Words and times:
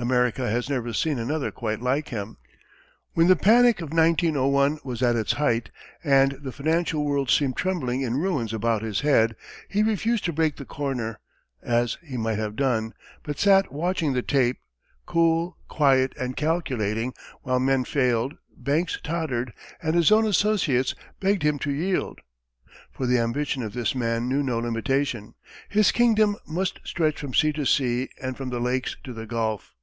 America 0.00 0.48
has 0.48 0.70
never 0.70 0.92
seen 0.92 1.18
another 1.18 1.50
quite 1.50 1.80
like 1.80 2.10
him. 2.10 2.36
When 3.14 3.26
the 3.26 3.34
panic 3.34 3.80
of 3.80 3.92
1901 3.92 4.78
was 4.84 5.02
at 5.02 5.16
its 5.16 5.32
height 5.32 5.72
and 6.04 6.38
the 6.40 6.52
financial 6.52 7.04
world 7.04 7.30
seemed 7.30 7.56
trembling 7.56 8.02
in 8.02 8.14
ruins 8.14 8.52
about 8.54 8.82
his 8.82 9.00
head, 9.00 9.34
he 9.68 9.82
refused 9.82 10.24
to 10.26 10.32
break 10.32 10.54
the 10.54 10.64
corner, 10.64 11.18
as 11.60 11.98
he 12.00 12.16
might 12.16 12.38
have 12.38 12.54
done, 12.54 12.94
but 13.24 13.40
sat 13.40 13.72
watching 13.72 14.12
the 14.12 14.22
tape, 14.22 14.58
cool, 15.04 15.56
quiet 15.66 16.12
and 16.16 16.36
calculating, 16.36 17.12
while 17.42 17.58
men 17.58 17.82
failed, 17.82 18.34
banks 18.56 19.00
tottered, 19.02 19.52
and 19.82 19.96
his 19.96 20.12
own 20.12 20.24
associates 20.24 20.94
begged 21.18 21.42
him 21.42 21.58
to 21.58 21.72
yield. 21.72 22.20
For 22.92 23.04
the 23.04 23.18
ambition 23.18 23.64
of 23.64 23.72
this 23.72 23.96
man 23.96 24.28
knew 24.28 24.44
no 24.44 24.60
limitation. 24.60 25.34
His 25.68 25.90
kingdom 25.90 26.36
must 26.46 26.78
stretch 26.84 27.18
from 27.18 27.34
sea 27.34 27.52
to 27.54 27.64
sea 27.66 28.10
and 28.22 28.36
from 28.36 28.50
the 28.50 28.60
lakes 28.60 28.96
to 29.02 29.12
the 29.12 29.26
gulf. 29.26 29.74